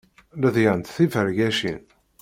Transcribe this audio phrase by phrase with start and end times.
[0.41, 1.81] Ledyent tifergacin.